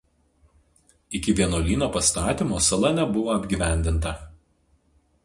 [1.19, 4.15] Iki vienuolyno pastatymo sala nebuvo apgyvendinta.